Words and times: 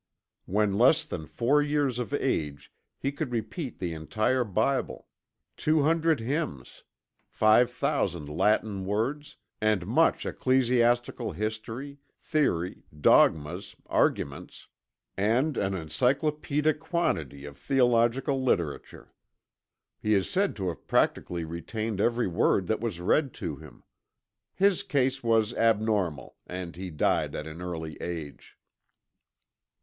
When 0.47 0.79
less 0.79 1.03
than 1.03 1.27
four 1.27 1.61
years 1.61 1.99
of 1.99 2.11
age 2.11 2.73
he 2.97 3.11
could 3.11 3.31
repeat 3.31 3.77
the 3.77 3.93
entire 3.93 4.43
Bible; 4.43 5.05
two 5.55 5.83
hundred 5.83 6.19
hymns; 6.19 6.81
five 7.29 7.69
thousand 7.69 8.27
Latin 8.27 8.83
words; 8.87 9.37
and 9.61 9.85
much 9.85 10.25
ecclesiastical 10.25 11.33
history, 11.33 11.99
theory, 12.19 12.81
dogmas, 12.99 13.75
arguments; 13.85 14.67
and 15.15 15.55
an 15.55 15.73
encyclopædic 15.73 16.79
quantity 16.79 17.45
of 17.45 17.55
theological 17.55 18.41
literature. 18.43 19.13
He 20.01 20.15
is 20.15 20.27
said 20.27 20.55
to 20.55 20.69
have 20.69 20.87
practically 20.87 21.45
retained 21.45 22.01
every 22.01 22.25
word 22.27 22.65
that 22.65 22.81
was 22.81 22.99
read 22.99 23.35
to 23.35 23.57
him. 23.57 23.83
His 24.55 24.81
case 24.81 25.23
was 25.23 25.53
abnormal, 25.53 26.37
and 26.47 26.75
he 26.75 26.89
died 26.89 27.35
at 27.35 27.45
an 27.45 27.61
early 27.61 27.97
age. 28.01 28.57